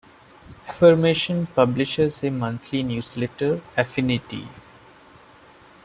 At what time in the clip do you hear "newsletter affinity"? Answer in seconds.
2.81-4.47